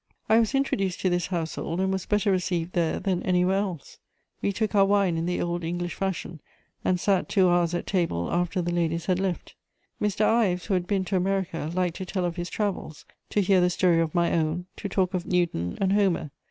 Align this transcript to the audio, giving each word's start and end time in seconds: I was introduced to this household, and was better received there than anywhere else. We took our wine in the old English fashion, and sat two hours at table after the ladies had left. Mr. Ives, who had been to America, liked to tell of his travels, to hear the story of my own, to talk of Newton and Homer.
I 0.27 0.39
was 0.39 0.55
introduced 0.55 0.99
to 1.01 1.11
this 1.11 1.27
household, 1.27 1.79
and 1.79 1.93
was 1.93 2.07
better 2.07 2.31
received 2.31 2.73
there 2.73 2.99
than 2.99 3.21
anywhere 3.21 3.59
else. 3.59 3.99
We 4.41 4.51
took 4.51 4.73
our 4.73 4.83
wine 4.83 5.15
in 5.15 5.27
the 5.27 5.39
old 5.39 5.63
English 5.63 5.93
fashion, 5.93 6.41
and 6.83 6.99
sat 6.99 7.29
two 7.29 7.47
hours 7.47 7.75
at 7.75 7.85
table 7.85 8.27
after 8.31 8.63
the 8.63 8.73
ladies 8.73 9.05
had 9.05 9.19
left. 9.19 9.53
Mr. 10.01 10.21
Ives, 10.25 10.65
who 10.65 10.73
had 10.73 10.87
been 10.87 11.05
to 11.05 11.15
America, 11.17 11.69
liked 11.75 11.97
to 11.97 12.05
tell 12.07 12.25
of 12.25 12.35
his 12.35 12.49
travels, 12.49 13.05
to 13.29 13.41
hear 13.41 13.61
the 13.61 13.69
story 13.69 13.99
of 13.99 14.15
my 14.15 14.31
own, 14.31 14.65
to 14.77 14.89
talk 14.89 15.13
of 15.13 15.27
Newton 15.27 15.77
and 15.79 15.93
Homer. 15.93 16.31